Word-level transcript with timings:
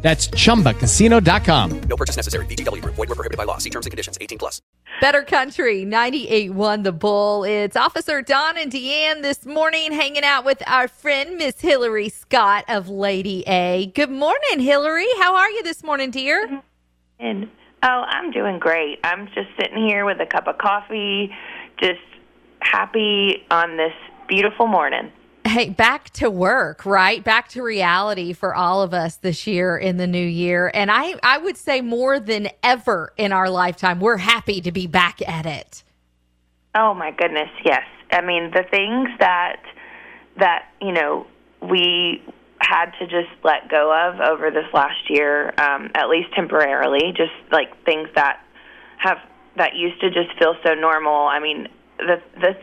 That's 0.00 0.28
chumbacasino.com. 0.28 1.80
No 1.80 1.96
purchase 1.96 2.16
necessary. 2.16 2.46
VGW 2.46 2.82
Group. 2.82 2.94
Void 2.94 3.08
were 3.08 3.14
prohibited 3.14 3.36
by 3.36 3.44
law. 3.44 3.58
See 3.58 3.70
terms 3.70 3.86
and 3.86 3.90
conditions. 3.90 4.16
18 4.20 4.38
plus. 4.38 4.62
Better 5.00 5.22
Country 5.22 5.84
98.1 5.84 6.82
The 6.82 6.92
Bull. 6.92 7.44
It's 7.44 7.76
Officer 7.76 8.20
Don 8.20 8.58
and 8.58 8.70
DeAnn 8.72 9.22
this 9.22 9.46
morning 9.46 9.92
hanging 9.92 10.24
out 10.24 10.44
with 10.44 10.60
our 10.66 10.88
friend 10.88 11.36
Miss 11.36 11.60
Hillary 11.60 12.08
Scott 12.08 12.64
of 12.68 12.88
Lady 12.88 13.44
A. 13.46 13.92
Good 13.94 14.10
morning, 14.10 14.58
Hillary. 14.58 15.06
How 15.18 15.36
are 15.36 15.50
you 15.50 15.62
this 15.62 15.84
morning, 15.84 16.10
dear? 16.10 16.62
And 17.20 17.48
oh, 17.84 18.04
I'm 18.08 18.32
doing 18.32 18.58
great. 18.58 18.98
I'm 19.04 19.26
just 19.28 19.48
sitting 19.58 19.86
here 19.86 20.04
with 20.04 20.20
a 20.20 20.26
cup 20.26 20.48
of 20.48 20.58
coffee, 20.58 21.30
just 21.80 22.00
happy 22.60 23.44
on 23.50 23.76
this 23.76 23.94
beautiful 24.28 24.66
morning. 24.66 25.12
Hey, 25.48 25.70
back 25.70 26.10
to 26.10 26.28
work, 26.28 26.84
right? 26.84 27.24
Back 27.24 27.48
to 27.50 27.62
reality 27.62 28.34
for 28.34 28.54
all 28.54 28.82
of 28.82 28.92
us 28.92 29.16
this 29.16 29.46
year 29.46 29.78
in 29.78 29.96
the 29.96 30.06
new 30.06 30.18
year. 30.26 30.70
And 30.74 30.90
I, 30.90 31.14
I 31.22 31.38
would 31.38 31.56
say 31.56 31.80
more 31.80 32.20
than 32.20 32.50
ever 32.62 33.14
in 33.16 33.32
our 33.32 33.48
lifetime, 33.48 33.98
we're 33.98 34.18
happy 34.18 34.60
to 34.60 34.70
be 34.70 34.86
back 34.86 35.26
at 35.26 35.46
it. 35.46 35.84
Oh 36.74 36.92
my 36.92 37.12
goodness, 37.12 37.48
yes. 37.64 37.84
I 38.12 38.20
mean, 38.20 38.50
the 38.50 38.64
things 38.70 39.08
that 39.20 39.62
that, 40.38 40.68
you 40.82 40.92
know, 40.92 41.26
we 41.62 42.22
had 42.60 42.90
to 42.98 43.06
just 43.06 43.30
let 43.42 43.70
go 43.70 43.90
of 43.90 44.20
over 44.20 44.50
this 44.50 44.66
last 44.74 45.08
year, 45.08 45.54
um, 45.58 45.90
at 45.94 46.10
least 46.10 46.28
temporarily, 46.34 47.12
just 47.16 47.32
like 47.50 47.68
things 47.86 48.08
that 48.14 48.44
have 48.98 49.16
that 49.56 49.76
used 49.76 49.98
to 50.02 50.10
just 50.10 50.38
feel 50.38 50.54
so 50.62 50.74
normal. 50.74 51.26
I 51.26 51.40
mean, 51.40 51.68
the 51.96 52.20
the 52.38 52.54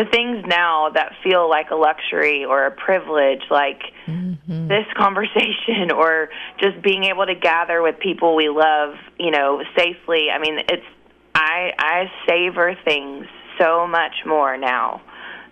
the 0.00 0.06
things 0.10 0.42
now 0.46 0.88
that 0.94 1.12
feel 1.22 1.48
like 1.50 1.70
a 1.70 1.74
luxury 1.74 2.46
or 2.46 2.64
a 2.64 2.70
privilege, 2.70 3.42
like 3.50 3.82
mm-hmm. 4.06 4.66
this 4.66 4.86
conversation 4.96 5.90
or 5.94 6.30
just 6.58 6.80
being 6.82 7.04
able 7.04 7.26
to 7.26 7.34
gather 7.34 7.82
with 7.82 7.98
people 7.98 8.34
we 8.34 8.48
love, 8.48 8.94
you 9.18 9.30
know, 9.30 9.62
safely. 9.76 10.28
I 10.32 10.38
mean, 10.38 10.58
it's 10.58 10.86
I 11.34 11.72
I 11.78 12.10
savor 12.26 12.74
things 12.82 13.26
so 13.58 13.86
much 13.86 14.14
more 14.24 14.56
now. 14.56 15.02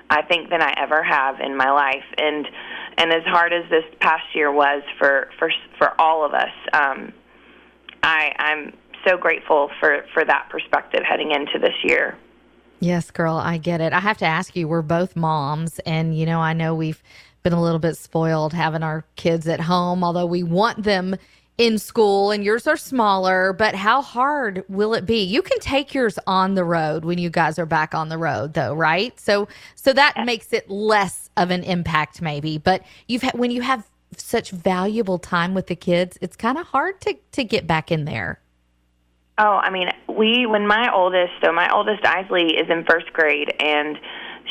I 0.08 0.22
think 0.22 0.48
than 0.48 0.62
I 0.62 0.72
ever 0.78 1.02
have 1.02 1.40
in 1.40 1.54
my 1.54 1.70
life, 1.70 2.08
and 2.16 2.48
and 2.96 3.12
as 3.12 3.24
hard 3.24 3.52
as 3.52 3.68
this 3.68 3.84
past 4.00 4.24
year 4.34 4.50
was 4.50 4.82
for 4.98 5.28
for 5.38 5.50
for 5.76 6.00
all 6.00 6.24
of 6.24 6.32
us, 6.32 6.54
um, 6.72 7.12
I 8.02 8.32
I'm 8.38 8.72
so 9.06 9.18
grateful 9.18 9.68
for 9.78 10.06
for 10.14 10.24
that 10.24 10.48
perspective 10.48 11.02
heading 11.06 11.32
into 11.32 11.58
this 11.58 11.74
year. 11.82 12.16
Yes, 12.80 13.10
girl, 13.10 13.34
I 13.36 13.58
get 13.58 13.80
it. 13.80 13.92
I 13.92 14.00
have 14.00 14.18
to 14.18 14.26
ask 14.26 14.54
you, 14.54 14.68
we're 14.68 14.82
both 14.82 15.16
moms, 15.16 15.80
and 15.80 16.16
you 16.16 16.26
know, 16.26 16.40
I 16.40 16.52
know 16.52 16.74
we've 16.74 17.02
been 17.42 17.52
a 17.52 17.62
little 17.62 17.80
bit 17.80 17.96
spoiled 17.96 18.52
having 18.52 18.82
our 18.82 19.04
kids 19.16 19.48
at 19.48 19.60
home, 19.60 20.04
although 20.04 20.26
we 20.26 20.42
want 20.42 20.84
them 20.84 21.16
in 21.56 21.76
school 21.78 22.30
and 22.30 22.44
yours 22.44 22.68
are 22.68 22.76
smaller, 22.76 23.52
but 23.52 23.74
how 23.74 24.00
hard 24.00 24.64
will 24.68 24.94
it 24.94 25.04
be? 25.04 25.24
You 25.24 25.42
can 25.42 25.58
take 25.58 25.92
yours 25.92 26.18
on 26.26 26.54
the 26.54 26.62
road 26.62 27.04
when 27.04 27.18
you 27.18 27.30
guys 27.30 27.58
are 27.58 27.66
back 27.66 27.94
on 27.94 28.08
the 28.08 28.18
road 28.18 28.54
though, 28.54 28.74
right? 28.74 29.18
So 29.18 29.48
so 29.74 29.92
that 29.92 30.20
makes 30.20 30.52
it 30.52 30.70
less 30.70 31.30
of 31.36 31.50
an 31.50 31.64
impact 31.64 32.22
maybe, 32.22 32.58
but 32.58 32.84
you've 33.08 33.22
had 33.22 33.36
when 33.36 33.50
you 33.50 33.62
have 33.62 33.88
such 34.16 34.50
valuable 34.52 35.18
time 35.18 35.52
with 35.52 35.66
the 35.66 35.76
kids, 35.76 36.16
it's 36.20 36.36
kind 36.36 36.58
of 36.58 36.66
hard 36.68 37.00
to 37.02 37.16
to 37.32 37.42
get 37.42 37.66
back 37.66 37.90
in 37.90 38.04
there. 38.04 38.40
Oh, 39.38 39.60
I 39.62 39.70
mean, 39.70 39.88
we 40.08 40.46
when 40.46 40.66
my 40.66 40.92
oldest, 40.92 41.32
so 41.44 41.52
my 41.52 41.70
oldest 41.72 42.02
Eisele 42.04 42.60
is 42.60 42.68
in 42.68 42.84
first 42.84 43.12
grade, 43.12 43.54
and 43.60 43.96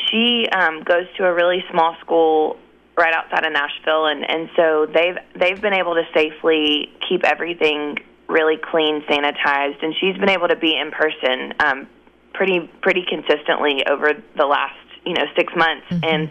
she 0.09 0.47
um, 0.49 0.83
goes 0.83 1.05
to 1.17 1.25
a 1.25 1.33
really 1.33 1.63
small 1.71 1.95
school 1.99 2.57
right 2.97 3.13
outside 3.13 3.45
of 3.45 3.51
Nashville, 3.51 4.05
and 4.05 4.29
and 4.29 4.49
so 4.55 4.85
they've 4.85 5.17
they've 5.35 5.61
been 5.61 5.73
able 5.73 5.95
to 5.95 6.03
safely 6.13 6.89
keep 7.07 7.25
everything 7.25 7.97
really 8.27 8.57
clean, 8.57 9.01
sanitized, 9.03 9.83
and 9.83 9.93
she's 9.99 10.17
been 10.17 10.29
able 10.29 10.47
to 10.47 10.55
be 10.55 10.77
in 10.77 10.91
person 10.91 11.53
um, 11.59 11.87
pretty 12.33 12.71
pretty 12.81 13.03
consistently 13.07 13.83
over 13.89 14.13
the 14.37 14.45
last 14.45 14.79
you 15.05 15.13
know 15.13 15.25
six 15.35 15.53
months, 15.55 15.85
mm-hmm. 15.89 16.03
and 16.03 16.29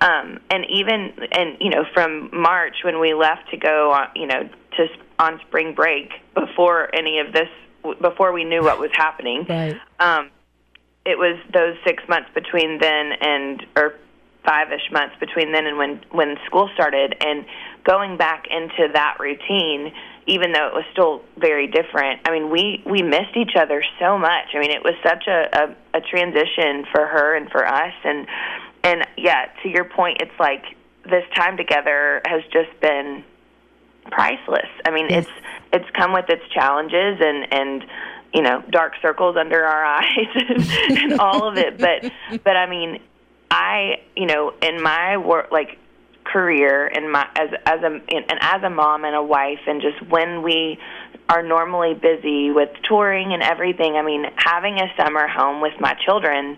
um, 0.00 0.40
and 0.50 0.66
even 0.70 1.12
and 1.30 1.56
you 1.60 1.70
know 1.70 1.84
from 1.94 2.30
March 2.32 2.76
when 2.84 3.00
we 3.00 3.14
left 3.14 3.50
to 3.50 3.56
go 3.56 3.92
on, 3.92 4.08
you 4.16 4.26
know 4.26 4.48
to 4.76 4.86
on 5.18 5.40
spring 5.46 5.74
break 5.74 6.10
before 6.34 6.94
any 6.94 7.20
of 7.20 7.32
this 7.32 7.48
before 7.94 8.32
we 8.32 8.44
knew 8.44 8.62
what 8.62 8.78
was 8.78 8.90
happening. 8.94 9.46
Right. 9.48 9.76
Um, 10.00 10.30
it 11.04 11.18
was 11.18 11.38
those 11.52 11.76
six 11.84 12.02
months 12.08 12.28
between 12.34 12.78
then 12.78 13.12
and 13.20 13.66
or 13.76 13.94
five-ish 14.44 14.90
months 14.92 15.16
between 15.18 15.52
then 15.52 15.66
and 15.66 15.76
when 15.76 16.00
when 16.10 16.36
school 16.46 16.68
started, 16.74 17.16
and 17.20 17.44
going 17.84 18.16
back 18.16 18.46
into 18.50 18.92
that 18.92 19.16
routine, 19.20 19.92
even 20.26 20.52
though 20.52 20.66
it 20.68 20.74
was 20.74 20.84
still 20.92 21.22
very 21.36 21.66
different. 21.66 22.20
I 22.26 22.30
mean, 22.32 22.50
we 22.50 22.82
we 22.86 23.02
missed 23.02 23.36
each 23.36 23.56
other 23.56 23.84
so 24.00 24.18
much. 24.18 24.46
I 24.54 24.58
mean, 24.58 24.70
it 24.70 24.82
was 24.82 24.94
such 25.02 25.26
a 25.26 25.48
a, 25.52 25.98
a 25.98 26.00
transition 26.00 26.84
for 26.92 27.06
her 27.06 27.36
and 27.36 27.50
for 27.50 27.66
us, 27.66 27.94
and 28.04 28.26
and 28.82 29.06
yeah, 29.16 29.46
to 29.62 29.68
your 29.68 29.84
point, 29.84 30.18
it's 30.20 30.38
like 30.38 30.64
this 31.04 31.24
time 31.34 31.56
together 31.56 32.20
has 32.26 32.42
just 32.52 32.80
been 32.80 33.22
priceless. 34.10 34.68
I 34.84 34.90
mean, 34.90 35.06
yes. 35.08 35.24
it's 35.24 35.45
it's 35.76 35.90
come 35.90 36.12
with 36.12 36.28
its 36.28 36.42
challenges 36.52 37.18
and 37.20 37.52
and 37.52 37.84
you 38.34 38.42
know 38.42 38.62
dark 38.70 38.94
circles 39.00 39.36
under 39.36 39.64
our 39.64 39.84
eyes 40.00 40.28
and, 40.34 40.98
and 40.98 41.20
all 41.20 41.48
of 41.48 41.56
it. 41.56 41.78
But 41.78 42.10
but 42.42 42.56
I 42.56 42.68
mean, 42.68 43.00
I 43.50 44.00
you 44.16 44.26
know 44.26 44.52
in 44.62 44.82
my 44.82 45.16
work 45.18 45.52
like 45.52 45.78
career 46.24 46.86
and 46.86 47.10
my 47.10 47.28
as 47.36 47.50
as 47.64 47.80
a 47.82 47.86
and 47.86 48.38
as 48.40 48.62
a 48.62 48.70
mom 48.70 49.04
and 49.04 49.14
a 49.14 49.22
wife 49.22 49.60
and 49.66 49.80
just 49.80 50.02
when 50.10 50.42
we 50.42 50.78
are 51.28 51.42
normally 51.42 51.94
busy 51.94 52.50
with 52.50 52.70
touring 52.84 53.32
and 53.32 53.42
everything. 53.42 53.96
I 53.96 54.02
mean, 54.02 54.24
having 54.36 54.78
a 54.78 54.92
summer 54.96 55.26
home 55.26 55.60
with 55.60 55.74
my 55.80 55.94
children 56.04 56.56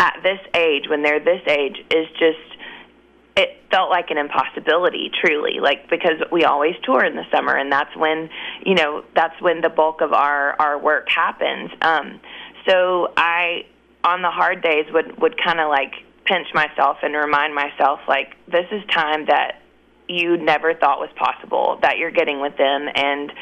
at 0.00 0.18
this 0.22 0.40
age 0.54 0.88
when 0.88 1.02
they're 1.02 1.20
this 1.20 1.42
age 1.46 1.76
is 1.90 2.08
just 2.18 2.38
felt 3.70 3.90
like 3.90 4.10
an 4.10 4.18
impossibility 4.18 5.10
truly 5.22 5.60
like 5.60 5.88
because 5.88 6.20
we 6.32 6.44
always 6.44 6.74
tour 6.82 7.04
in 7.04 7.14
the 7.14 7.24
summer 7.32 7.56
and 7.56 7.70
that's 7.70 7.94
when 7.96 8.28
you 8.64 8.74
know 8.74 9.04
that's 9.14 9.40
when 9.40 9.60
the 9.60 9.68
bulk 9.68 10.00
of 10.00 10.12
our 10.12 10.54
our 10.60 10.78
work 10.78 11.08
happens. 11.08 11.70
Um 11.82 12.20
so 12.68 13.12
i 13.16 13.64
on 14.04 14.22
the 14.22 14.30
hard 14.30 14.62
days 14.62 14.86
would 14.92 15.20
would 15.20 15.42
kind 15.42 15.60
of 15.60 15.68
like 15.68 15.92
pinch 16.24 16.48
myself 16.54 16.98
and 17.02 17.14
remind 17.14 17.54
myself 17.54 18.00
like 18.08 18.36
this 18.46 18.66
is 18.70 18.82
time 18.90 19.26
that 19.26 19.60
you 20.08 20.36
never 20.36 20.74
thought 20.74 20.98
was 20.98 21.10
possible 21.16 21.78
that 21.82 21.98
you're 21.98 22.10
getting 22.10 22.40
with 22.40 22.56
them 22.56 22.88
and 22.94 23.32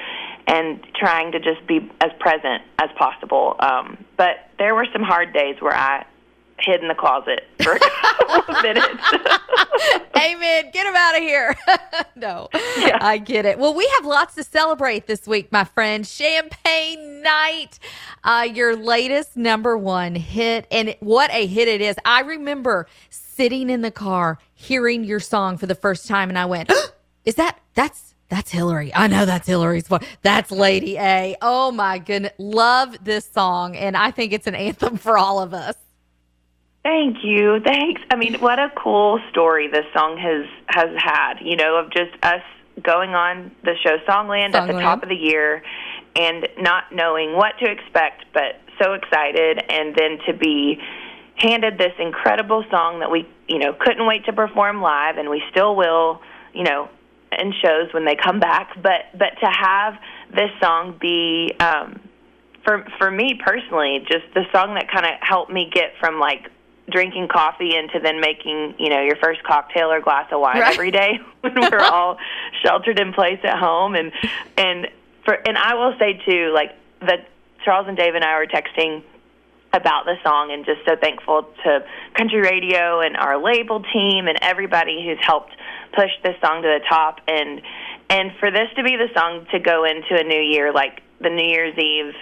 and 0.46 0.86
trying 0.94 1.32
to 1.32 1.40
just 1.40 1.66
be 1.66 1.90
as 2.00 2.10
present 2.20 2.62
as 2.78 2.90
possible. 2.98 3.56
Um 3.60 4.04
but 4.16 4.50
there 4.58 4.74
were 4.74 4.86
some 4.92 5.02
hard 5.02 5.32
days 5.32 5.56
where 5.60 5.74
i 5.74 6.04
hid 6.60 6.82
in 6.82 6.88
the 6.88 6.94
closet 6.94 7.46
for 7.62 7.72
a 7.72 7.78
couple 7.78 8.54
of 8.54 8.62
minutes. 8.62 8.86
Amen. 10.16 10.70
Get 10.72 10.86
him 10.86 10.94
out 10.96 11.16
of 11.16 11.22
here. 11.22 11.56
no, 12.16 12.48
yeah. 12.78 12.98
I 13.00 13.18
get 13.18 13.44
it. 13.44 13.58
Well, 13.58 13.74
we 13.74 13.88
have 13.96 14.04
lots 14.04 14.34
to 14.36 14.44
celebrate 14.44 15.06
this 15.06 15.26
week, 15.26 15.50
my 15.52 15.64
friend. 15.64 16.06
Champagne 16.06 17.22
Night, 17.22 17.78
uh, 18.24 18.46
your 18.52 18.76
latest 18.76 19.36
number 19.36 19.76
one 19.76 20.14
hit. 20.14 20.66
And 20.70 20.96
what 21.00 21.30
a 21.32 21.46
hit 21.46 21.68
it 21.68 21.80
is. 21.80 21.96
I 22.04 22.20
remember 22.20 22.86
sitting 23.10 23.70
in 23.70 23.82
the 23.82 23.90
car 23.90 24.38
hearing 24.54 25.04
your 25.04 25.20
song 25.20 25.58
for 25.58 25.66
the 25.66 25.74
first 25.74 26.06
time, 26.08 26.28
and 26.28 26.38
I 26.38 26.46
went, 26.46 26.72
Is 27.24 27.34
that, 27.34 27.58
that's, 27.74 28.14
that's 28.30 28.50
Hillary. 28.50 28.90
I 28.94 29.06
know 29.06 29.26
that's 29.26 29.46
Hillary's 29.46 29.86
voice. 29.86 30.02
That's 30.22 30.50
Lady 30.50 30.96
A. 30.96 31.36
Oh 31.42 31.70
my 31.70 31.98
goodness. 31.98 32.32
Love 32.38 32.96
this 33.04 33.28
song. 33.30 33.76
And 33.76 33.96
I 33.96 34.10
think 34.12 34.32
it's 34.32 34.46
an 34.46 34.54
anthem 34.56 34.96
for 34.96 35.18
all 35.18 35.38
of 35.40 35.52
us. 35.52 35.74
Thank 36.82 37.18
you. 37.22 37.60
Thanks. 37.60 38.00
I 38.10 38.16
mean, 38.16 38.34
what 38.40 38.58
a 38.58 38.72
cool 38.76 39.20
story 39.30 39.68
this 39.68 39.84
song 39.92 40.16
has 40.18 40.46
has 40.68 40.90
had. 40.96 41.34
You 41.42 41.56
know, 41.56 41.76
of 41.76 41.90
just 41.90 42.12
us 42.22 42.42
going 42.82 43.10
on 43.10 43.50
the 43.64 43.74
show 43.82 43.98
Songland, 44.08 44.52
Songland. 44.52 44.54
at 44.54 44.66
the 44.66 44.80
top 44.80 45.02
of 45.02 45.08
the 45.08 45.16
year 45.16 45.62
and 46.16 46.48
not 46.58 46.84
knowing 46.92 47.34
what 47.34 47.52
to 47.60 47.70
expect, 47.70 48.24
but 48.32 48.60
so 48.82 48.94
excited, 48.94 49.62
and 49.68 49.94
then 49.94 50.18
to 50.26 50.32
be 50.32 50.78
handed 51.36 51.78
this 51.78 51.92
incredible 51.98 52.64
song 52.70 53.00
that 53.00 53.10
we, 53.10 53.28
you 53.46 53.58
know, 53.58 53.72
couldn't 53.78 54.06
wait 54.06 54.24
to 54.24 54.32
perform 54.32 54.80
live, 54.80 55.16
and 55.16 55.28
we 55.30 55.42
still 55.50 55.76
will, 55.76 56.20
you 56.52 56.64
know, 56.64 56.88
in 57.38 57.52
shows 57.62 57.92
when 57.92 58.04
they 58.04 58.16
come 58.16 58.40
back. 58.40 58.70
But 58.82 59.16
but 59.16 59.38
to 59.40 59.50
have 59.50 59.94
this 60.34 60.50
song 60.60 60.96
be 61.00 61.52
um, 61.60 62.00
for 62.64 62.86
for 62.98 63.10
me 63.10 63.38
personally, 63.44 64.00
just 64.08 64.24
the 64.34 64.44
song 64.52 64.74
that 64.74 64.90
kind 64.90 65.06
of 65.06 65.12
helped 65.20 65.52
me 65.52 65.70
get 65.72 65.92
from 66.00 66.18
like 66.18 66.50
drinking 66.90 67.28
coffee 67.28 67.76
into 67.76 67.98
then 68.00 68.20
making 68.20 68.74
you 68.78 68.88
know 68.88 69.02
your 69.02 69.16
first 69.16 69.42
cocktail 69.44 69.90
or 69.92 70.00
glass 70.00 70.26
of 70.32 70.40
wine 70.40 70.60
Right. 70.60 70.72
every 70.74 70.90
day 70.90 71.18
when 71.40 71.54
we're 71.54 71.80
all 71.80 72.18
sheltered 72.62 72.98
in 72.98 73.12
place 73.12 73.40
at 73.44 73.58
home 73.58 73.94
and 73.94 74.12
and 74.56 74.88
for 75.24 75.34
and 75.34 75.56
I 75.58 75.74
will 75.74 75.94
say 75.98 76.20
too 76.24 76.50
like 76.54 76.74
that 77.00 77.28
Charles 77.64 77.86
and 77.88 77.96
Dave 77.96 78.14
and 78.14 78.24
I 78.24 78.38
were 78.38 78.46
texting 78.46 79.02
about 79.74 80.06
the 80.06 80.14
song 80.24 80.50
and 80.50 80.64
just 80.64 80.80
so 80.86 80.96
thankful 80.96 81.42
to 81.62 81.84
country 82.14 82.40
radio 82.40 83.00
and 83.00 83.16
our 83.16 83.36
label 83.42 83.82
team 83.92 84.26
and 84.26 84.38
everybody 84.40 85.04
who's 85.04 85.18
helped 85.20 85.52
push 85.94 86.10
this 86.22 86.34
song 86.40 86.62
to 86.62 86.68
the 86.68 86.80
top 86.88 87.20
and 87.28 87.60
and 88.08 88.32
for 88.40 88.50
this 88.50 88.68
to 88.76 88.82
be 88.82 88.96
the 88.96 89.08
song 89.14 89.46
to 89.52 89.58
go 89.58 89.84
into 89.84 90.18
a 90.18 90.24
new 90.24 90.40
year 90.40 90.72
like 90.72 91.02
the 91.20 91.28
New 91.28 91.44
Year's 91.46 91.76
Eve 91.76 92.14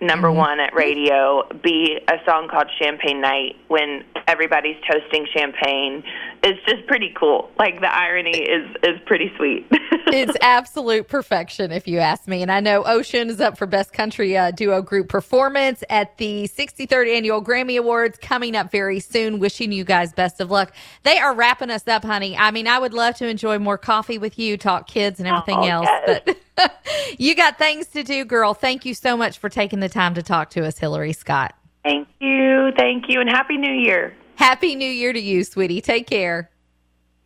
number 0.00 0.28
mm-hmm. 0.28 0.38
one 0.38 0.60
at 0.60 0.74
radio 0.74 1.42
be 1.62 1.98
a 2.08 2.16
song 2.24 2.48
called 2.48 2.70
Champagne 2.80 3.20
Night 3.20 3.56
when 3.68 4.04
everybody's 4.26 4.76
toasting 4.90 5.26
champagne. 5.34 6.02
It's 6.42 6.62
just 6.66 6.86
pretty 6.86 7.14
cool. 7.18 7.50
Like 7.58 7.80
the 7.80 7.92
irony 7.92 8.38
is 8.38 8.68
is 8.82 9.00
pretty 9.06 9.32
sweet. 9.36 9.66
it's 10.06 10.36
absolute 10.40 11.08
perfection, 11.08 11.72
if 11.72 11.86
you 11.88 11.98
ask 11.98 12.26
me. 12.28 12.42
And 12.42 12.50
I 12.52 12.60
know 12.60 12.84
Ocean 12.84 13.28
is 13.30 13.40
up 13.40 13.56
for 13.58 13.66
Best 13.66 13.92
Country 13.92 14.36
uh, 14.36 14.50
Duo 14.50 14.82
Group 14.82 15.08
Performance 15.08 15.82
at 15.90 16.16
the 16.18 16.44
63rd 16.48 17.16
Annual 17.16 17.42
Grammy 17.44 17.78
Awards 17.78 18.18
coming 18.20 18.54
up 18.56 18.70
very 18.70 19.00
soon. 19.00 19.38
Wishing 19.38 19.72
you 19.72 19.84
guys 19.84 20.12
best 20.12 20.40
of 20.40 20.50
luck. 20.50 20.72
They 21.02 21.18
are 21.18 21.34
wrapping 21.34 21.70
us 21.70 21.86
up, 21.88 22.04
honey. 22.04 22.36
I 22.36 22.50
mean, 22.50 22.66
I 22.66 22.78
would 22.78 22.94
love 22.94 23.16
to 23.16 23.28
enjoy 23.28 23.58
more 23.58 23.78
coffee 23.78 24.18
with 24.18 24.38
you, 24.38 24.56
talk 24.56 24.86
kids 24.86 25.18
and 25.18 25.28
everything 25.28 25.58
Oh, 25.58 25.64
else, 25.66 25.86
yes. 26.06 26.20
but. 26.24 26.36
you 27.18 27.34
got 27.34 27.58
things 27.58 27.86
to 27.88 28.02
do, 28.02 28.24
girl. 28.24 28.54
Thank 28.54 28.84
you 28.86 28.94
so 28.94 29.16
much 29.16 29.38
for 29.38 29.48
taking 29.50 29.80
the 29.80 29.88
time 29.90 30.14
to 30.14 30.22
talk 30.22 30.50
to 30.50 30.64
us, 30.66 30.78
Hillary 30.78 31.12
Scott. 31.12 31.54
thank 31.84 32.08
you. 32.20 32.72
Thank 32.78 33.04
you 33.08 33.20
and 33.20 33.28
happy 33.28 33.56
new 33.58 33.72
year. 33.74 34.14
Happy 34.36 34.74
New 34.74 34.88
Year 34.90 35.12
to 35.14 35.20
you, 35.20 35.44
sweetie. 35.44 35.80
Take 35.80 36.06
care. 36.06 36.50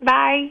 Bye. 0.03 0.51